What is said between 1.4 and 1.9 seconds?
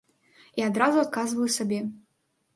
сабе.